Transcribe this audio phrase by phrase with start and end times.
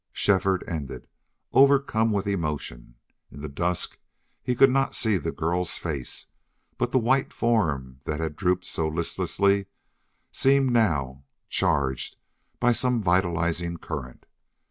[0.11, 1.05] Shefford ended,
[1.53, 2.95] overcome with emotion.
[3.31, 3.99] In the dusk
[4.41, 6.25] he could not see the girl's face,
[6.79, 9.67] but the white form that had drooped so listlessly
[10.31, 12.17] seemed now charged
[12.59, 14.25] by some vitalizing current.